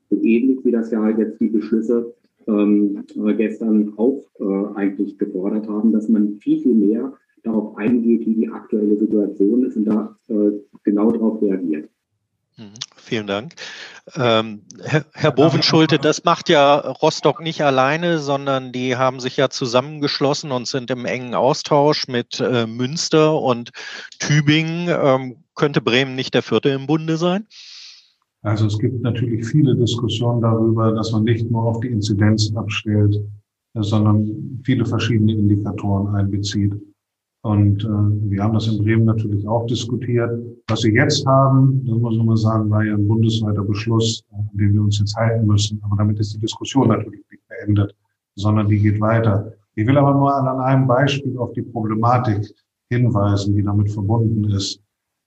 [0.09, 2.13] So ähnlich wie das ja jetzt die Beschlüsse
[2.47, 3.03] ähm,
[3.37, 8.49] gestern auch äh, eigentlich gefordert haben, dass man viel, viel mehr darauf eingeht, wie die
[8.49, 10.51] aktuelle Situation ist und da äh,
[10.83, 11.89] genau darauf reagiert.
[13.09, 13.55] Vielen Dank.
[14.15, 19.49] Ähm, Herr, Herr Bovenschulte, das macht ja Rostock nicht alleine, sondern die haben sich ja
[19.49, 23.71] zusammengeschlossen und sind im engen Austausch mit äh, Münster und
[24.19, 24.89] Tübingen.
[24.89, 27.47] Ähm, könnte Bremen nicht der vierte im Bunde sein?
[28.43, 33.17] Also es gibt natürlich viele Diskussionen darüber, dass man nicht nur auf die Inzidenz abstellt,
[33.73, 36.75] sondern viele verschiedene Indikatoren einbezieht.
[37.41, 40.29] Und äh, wir haben das in Bremen natürlich auch diskutiert.
[40.67, 44.49] Was wir jetzt haben, das muss man mal sagen, war ja ein bundesweiter Beschluss, an
[44.53, 45.81] dem wir uns jetzt halten müssen.
[45.83, 47.95] Aber damit ist die Diskussion natürlich nicht beendet,
[48.35, 49.53] sondern die geht weiter.
[49.75, 52.53] Ich will aber nur an einem Beispiel auf die Problematik
[52.89, 54.81] hinweisen, die damit verbunden ist,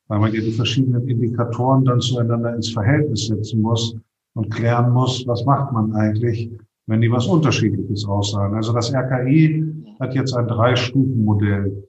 [0.09, 3.97] weil man ja die verschiedenen Indikatoren dann zueinander ins Verhältnis setzen muss
[4.35, 6.51] und klären muss, was macht man eigentlich,
[6.87, 8.55] wenn die was Unterschiedliches aussagen.
[8.55, 9.65] Also das RKI
[10.01, 11.89] hat jetzt ein Drei-Stufen-Modell,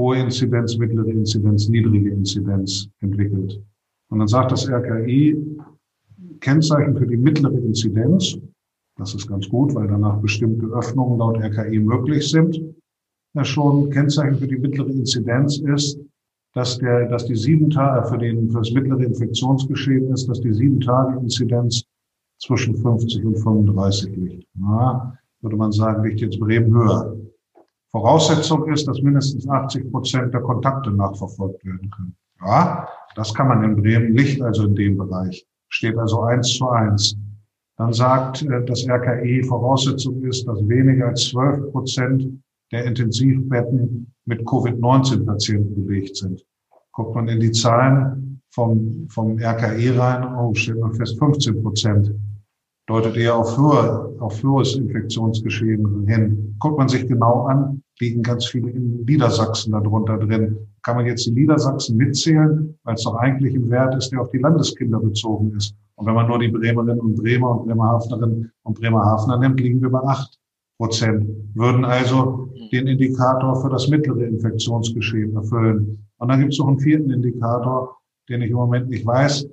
[0.00, 3.60] hohe Inzidenz, mittlere Inzidenz, niedrige Inzidenz entwickelt.
[4.08, 5.36] Und dann sagt das RKI,
[6.40, 8.38] Kennzeichen für die mittlere Inzidenz,
[8.96, 12.60] das ist ganz gut, weil danach bestimmte Öffnungen laut RKI möglich sind,
[13.34, 16.00] ja schon Kennzeichen für die mittlere Inzidenz ist,
[16.54, 20.52] dass der, dass die sieben Tage für den, für das mittlere Infektionsgeschehen ist, dass die
[20.52, 21.84] sieben Tage Inzidenz
[22.38, 24.48] zwischen 50 und 35 liegt.
[24.54, 27.16] Na, würde man sagen, liegt jetzt Bremen höher.
[27.92, 32.16] Voraussetzung ist, dass mindestens 80 Prozent der Kontakte nachverfolgt werden können.
[32.40, 35.46] Ja, das kann man in Bremen nicht, also in dem Bereich.
[35.68, 37.16] Steht also eins zu eins.
[37.76, 42.28] Dann sagt äh, das RKI, Voraussetzung ist, dass weniger als 12 Prozent
[42.72, 46.44] der Intensivbetten mit Covid-19-Patienten belegt sind.
[46.92, 52.12] Guckt man in die Zahlen vom, vom RKI rein, oh, stellt man fest, 15 Prozent
[52.90, 56.56] deutet eher auf, höher, auf höheres Infektionsgeschehen hin.
[56.58, 60.58] Guckt man sich genau an, liegen ganz viele in Niedersachsen darunter drin.
[60.82, 64.30] Kann man jetzt die Niedersachsen mitzählen, weil es doch eigentlich ein Wert ist, der auf
[64.30, 65.72] die Landeskinder bezogen ist.
[65.94, 69.90] Und wenn man nur die Bremerinnen und Bremer und Bremerhavenerinnen und Bremerhavener nimmt, liegen wir
[69.90, 70.36] bei acht
[70.76, 76.08] Prozent, würden also den Indikator für das mittlere Infektionsgeschehen erfüllen.
[76.18, 77.98] Und dann gibt es noch einen vierten Indikator,
[78.28, 79.46] den ich im Moment nicht weiß,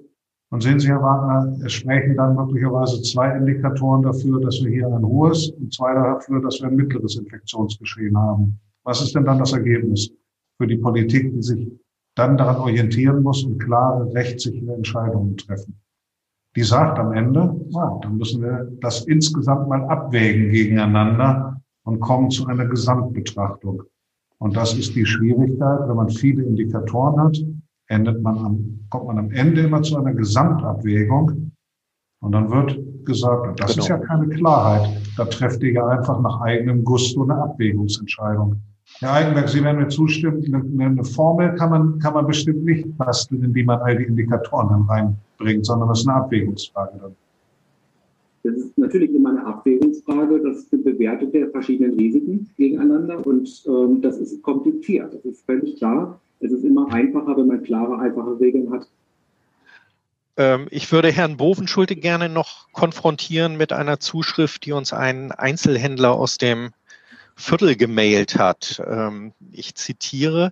[0.50, 4.88] und sehen Sie, Herr Wagner, es sprechen dann möglicherweise zwei Indikatoren dafür, dass wir hier
[4.88, 8.58] ein hohes und zwei dafür, dass wir ein mittleres Infektionsgeschehen haben.
[8.84, 10.10] Was ist denn dann das Ergebnis
[10.58, 11.68] für die Politik, die sich
[12.16, 15.78] dann daran orientieren muss und klare, rechtssichere Entscheidungen treffen?
[16.56, 22.32] Die sagt am Ende, ja, dann müssen wir das insgesamt mal abwägen gegeneinander und kommen
[22.32, 23.84] zu einer Gesamtbetrachtung.
[24.40, 27.38] Und das ist die Schwierigkeit, wenn man viele Indikatoren hat,
[27.88, 31.52] endet man am, kommt man am Ende immer zu einer Gesamtabwägung.
[32.20, 33.84] Und dann wird gesagt, das genau.
[33.84, 34.90] ist ja keine Klarheit.
[35.18, 38.58] Da trefft ihr ja einfach nach eigenem Gusto eine Abwägungsentscheidung.
[39.00, 42.98] Herr Eigenberg, Sie werden mir zustimmen, eine, eine Formel kann man, kann man bestimmt nicht
[42.98, 47.16] basteln, in die man all die Indikatoren dann reinbringt, sondern das ist eine Abwägungsfrage dann.
[48.44, 54.20] Das ist natürlich immer eine Abwägungsfrage, das bewertet der verschiedenen Risiken gegeneinander und ähm, das
[54.20, 56.20] ist kompliziert, das ist völlig klar.
[56.40, 58.88] Es ist immer einfacher, wenn man klare, einfache Regeln hat.
[60.38, 66.12] Ähm, ich würde Herrn Bovenschulte gerne noch konfrontieren mit einer Zuschrift, die uns ein Einzelhändler
[66.12, 66.72] aus dem
[67.36, 68.82] Viertel gemailt hat.
[68.86, 70.52] Ähm, ich zitiere,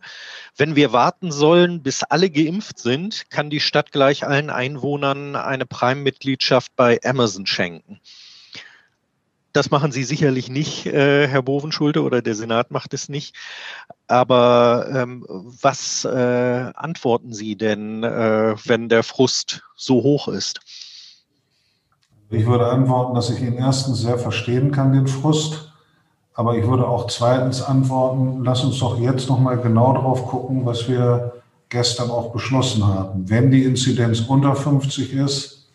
[0.56, 5.66] wenn wir warten sollen, bis alle geimpft sind, kann die Stadt gleich allen Einwohnern eine
[5.66, 8.00] Prime-Mitgliedschaft bei Amazon schenken.
[9.56, 13.38] Das machen Sie sicherlich nicht, äh, Herr Bovenschulte, oder der Senat macht es nicht.
[14.10, 20.60] Aber ähm, was äh, antworten Sie denn, äh, wenn der Frust so hoch ist?
[22.30, 25.72] Ich würde antworten, dass ich ihn erstens sehr verstehen kann, den Frust.
[26.34, 30.90] Aber ich würde auch zweitens antworten, lass uns doch jetzt nochmal genau drauf gucken, was
[30.90, 31.32] wir
[31.70, 33.30] gestern auch beschlossen haben.
[33.30, 35.70] Wenn die Inzidenz unter 50 ist,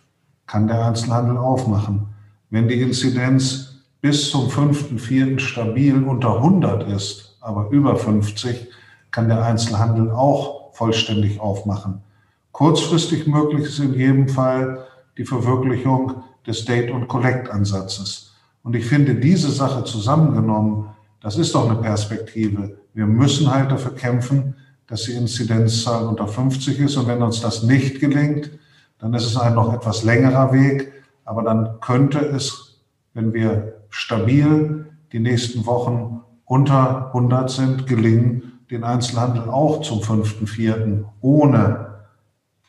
[0.46, 2.08] kann der Einzelhandel aufmachen.
[2.50, 3.69] Wenn die Inzidenz
[4.00, 5.38] bis zum 5.4.
[5.38, 8.68] stabil unter 100 ist, aber über 50,
[9.10, 12.02] kann der Einzelhandel auch vollständig aufmachen.
[12.52, 14.86] Kurzfristig möglich ist in jedem Fall
[15.18, 18.32] die Verwirklichung des Date- und Collect-Ansatzes.
[18.62, 20.86] Und ich finde, diese Sache zusammengenommen,
[21.20, 22.78] das ist doch eine Perspektive.
[22.94, 24.54] Wir müssen halt dafür kämpfen,
[24.86, 26.96] dass die Inzidenzzahl unter 50 ist.
[26.96, 28.50] Und wenn uns das nicht gelingt,
[28.98, 30.92] dann ist es ein noch etwas längerer Weg.
[31.24, 32.80] Aber dann könnte es,
[33.14, 41.04] wenn wir stabil die nächsten Wochen unter 100 sind, gelingen, den Einzelhandel auch zum 5.4.
[41.20, 41.90] ohne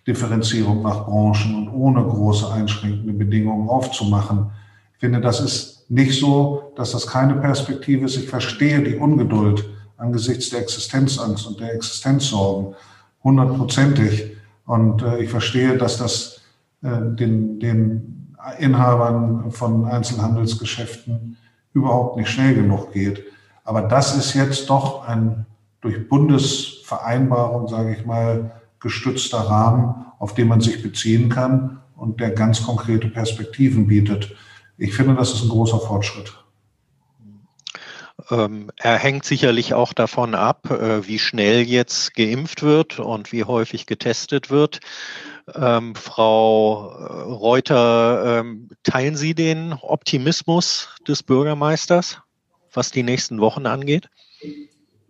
[0.07, 4.51] Differenzierung nach Branchen und ohne große einschränkende Bedingungen aufzumachen.
[4.93, 8.17] Ich finde, das ist nicht so, dass das keine Perspektive ist.
[8.17, 12.75] Ich verstehe die Ungeduld angesichts der Existenzangst und der Existenzsorgen
[13.23, 14.37] hundertprozentig.
[14.65, 16.41] Und äh, ich verstehe, dass das
[16.81, 18.20] äh, den, den
[18.59, 21.37] Inhabern von Einzelhandelsgeschäften
[21.73, 23.23] überhaupt nicht schnell genug geht.
[23.63, 25.45] Aber das ist jetzt doch ein
[25.81, 32.31] durch Bundesvereinbarung, sage ich mal, gestützter Rahmen, auf den man sich beziehen kann und der
[32.31, 34.35] ganz konkrete Perspektiven bietet.
[34.77, 36.33] Ich finde, das ist ein großer Fortschritt.
[38.29, 43.43] Ähm, er hängt sicherlich auch davon ab, äh, wie schnell jetzt geimpft wird und wie
[43.43, 44.79] häufig getestet wird.
[45.55, 52.21] Ähm, Frau äh, Reuter, ähm, teilen Sie den Optimismus des Bürgermeisters?
[52.73, 54.09] was die nächsten Wochen angeht?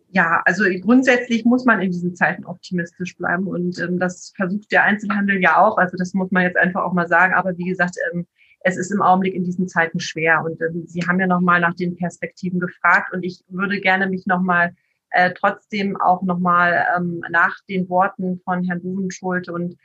[0.09, 4.83] Ja, also grundsätzlich muss man in diesen Zeiten optimistisch bleiben und ähm, das versucht der
[4.83, 5.77] Einzelhandel ja auch.
[5.77, 7.33] Also das muss man jetzt einfach auch mal sagen.
[7.33, 8.27] Aber wie gesagt, ähm,
[8.59, 10.43] es ist im Augenblick in diesen Zeiten schwer.
[10.43, 14.25] Und ähm, Sie haben ja nochmal nach den Perspektiven gefragt und ich würde gerne mich
[14.25, 14.75] nochmal
[15.11, 19.77] äh, trotzdem auch nochmal ähm, nach den Worten von Herrn Bubenschulte und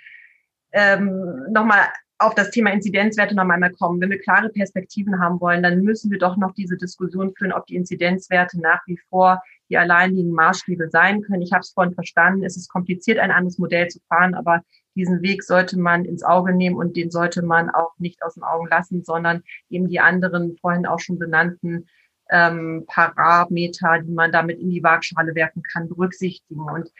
[0.72, 1.88] ähm, nochmal
[2.18, 4.00] auf das Thema Inzidenzwerte noch einmal kommen.
[4.00, 7.66] Wenn wir klare Perspektiven haben wollen, dann müssen wir doch noch diese Diskussion führen, ob
[7.66, 11.42] die Inzidenzwerte nach wie vor die alleinigen Maßstäbe sein können.
[11.42, 14.62] Ich habe es vorhin verstanden, es ist kompliziert, ein anderes Modell zu fahren, aber
[14.94, 18.44] diesen Weg sollte man ins Auge nehmen und den sollte man auch nicht aus den
[18.44, 21.86] Augen lassen, sondern eben die anderen vorhin auch schon benannten
[22.30, 26.60] ähm, Parameter, die man damit in die Waagschale werfen kann, berücksichtigen.
[26.60, 26.90] Und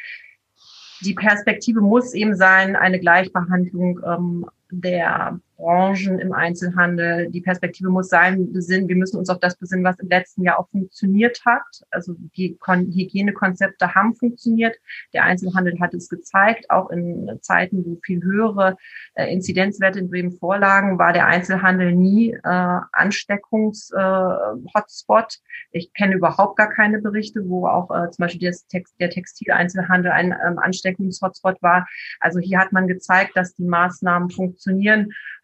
[1.00, 7.30] die Perspektive muss eben sein, eine Gleichbehandlung ähm, der Branchen im Einzelhandel.
[7.30, 10.58] Die Perspektive muss sein, besinnen, wir müssen uns auf das besinnen, was im letzten Jahr
[10.58, 11.62] auch funktioniert hat.
[11.90, 14.76] Also die Kon Hygienekonzepte haben funktioniert.
[15.14, 16.70] Der Einzelhandel hat es gezeigt.
[16.70, 18.76] Auch in Zeiten, wo viel höhere
[19.14, 25.38] äh, Inzidenzwerte in Bremen vorlagen, war der Einzelhandel nie äh, Ansteckungs-Hotspot.
[25.72, 30.12] Äh, ich kenne überhaupt gar keine Berichte, wo auch äh, zum Beispiel Text, der Textileinzelhandel
[30.12, 31.86] ein ähm, Ansteckungs-Hotspot war.
[32.20, 34.55] Also hier hat man gezeigt, dass die Maßnahmen funktionieren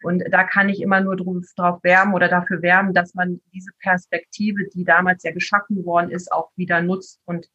[0.03, 4.67] und da kann ich immer nur drauf werben oder dafür werben, dass man diese Perspektive,
[4.73, 7.47] die damals ja geschaffen worden ist, auch wieder nutzt und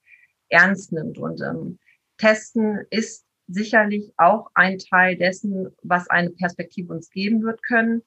[0.48, 1.18] ernst nimmt.
[1.18, 1.78] Und ähm,
[2.16, 8.02] Testen ist sicherlich auch ein Teil dessen, was eine Perspektive uns geben wird können.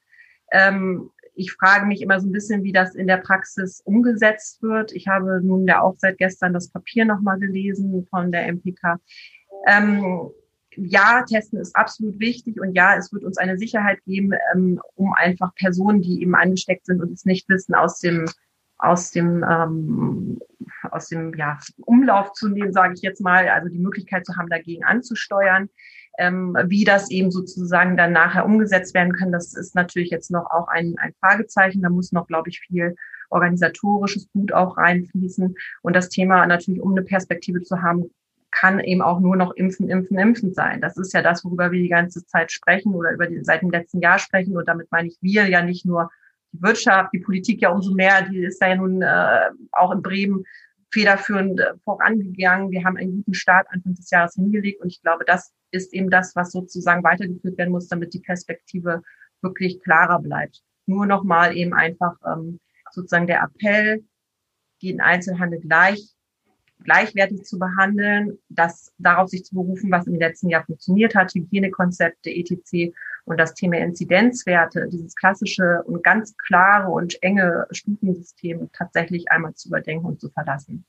[0.52, 4.92] Ähm, ich frage mich immer so ein bisschen, wie das in der Praxis umgesetzt wird.
[4.92, 9.00] Ich habe nun ja auch seit gestern das Papier nochmal gelesen von der MPK.
[9.68, 10.30] Ähm,
[10.76, 15.14] ja, testen ist absolut wichtig und ja, es wird uns eine Sicherheit geben, ähm, um
[15.14, 18.26] einfach Personen, die eben angesteckt sind und es nicht wissen, aus dem
[18.78, 20.40] aus dem ähm,
[20.90, 24.50] aus dem ja, Umlauf zu nehmen, sage ich jetzt mal, also die Möglichkeit zu haben,
[24.50, 25.70] dagegen anzusteuern.
[26.18, 30.46] Ähm, wie das eben sozusagen dann nachher umgesetzt werden kann, das ist natürlich jetzt noch
[30.52, 31.82] auch ein, ein Fragezeichen.
[31.82, 32.96] Da muss noch, glaube ich, viel
[33.30, 35.56] organisatorisches Blut auch reinfließen.
[35.82, 38.12] Und das Thema natürlich, um eine Perspektive zu haben,
[38.52, 40.82] kann eben auch nur noch impfen, impfen, impfen sein.
[40.82, 43.72] Das ist ja das, worüber wir die ganze Zeit sprechen oder über die, seit dem
[43.72, 44.56] letzten Jahr sprechen.
[44.58, 46.12] Und damit meine ich wir ja nicht nur
[46.52, 50.44] die Wirtschaft, die Politik ja umso mehr, die ist ja nun äh, auch in Bremen
[50.92, 52.72] federführend äh, vorangegangen.
[52.72, 56.10] Wir haben einen guten Start Anfang des Jahres hingelegt und ich glaube, das ist eben
[56.10, 59.02] das, was sozusagen weitergeführt werden muss, damit die Perspektive
[59.42, 60.62] wirklich klarer bleibt.
[60.86, 62.60] Nur nochmal eben einfach ähm,
[62.92, 64.04] sozusagen der Appell,
[64.82, 66.14] den Einzelhandel gleich
[66.84, 72.30] gleichwertig zu behandeln, das darauf sich zu berufen, was im letzten Jahr funktioniert hat, Hygienekonzepte,
[72.30, 72.94] etc.
[73.26, 79.70] Und das Thema Inzidenzwerte, dieses klassische und ganz klare und enge Stufensystem tatsächlich einmal zu
[79.70, 80.86] überdenken und zu verlassen.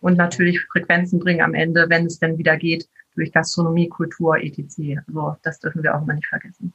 [0.00, 5.00] Und natürlich Frequenzen bringen am Ende, wenn es denn wieder geht, durch Gastronomie, Kultur, etc.
[5.06, 6.72] Also das dürfen wir auch immer nicht vergessen.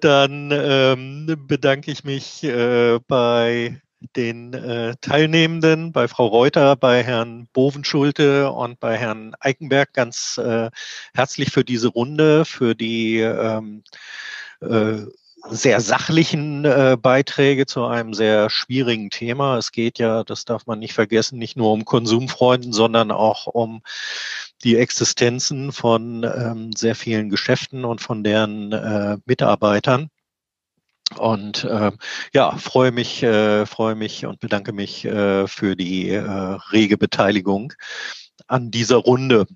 [0.00, 3.80] Dann ähm, bedanke ich mich äh, bei
[4.14, 10.70] den äh, Teilnehmenden, bei Frau Reuter, bei Herrn Bovenschulte und bei Herrn Eikenberg ganz äh,
[11.14, 13.82] herzlich für diese Runde, für die ähm,
[14.60, 15.06] äh,
[15.50, 19.58] sehr sachlichen äh, Beiträge zu einem sehr schwierigen Thema.
[19.58, 23.82] Es geht ja, das darf man nicht vergessen, nicht nur um Konsumfreunden, sondern auch um
[24.64, 30.10] die Existenzen von ähm, sehr vielen Geschäften und von deren äh, Mitarbeitern.
[31.14, 31.92] Und äh,
[32.34, 36.20] ja, freue mich, äh, freue mich und bedanke mich äh, für die äh,
[36.72, 37.72] rege Beteiligung
[38.48, 39.46] an dieser Runde.